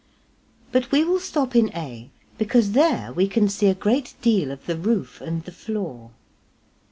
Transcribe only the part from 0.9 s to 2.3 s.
we will stop in a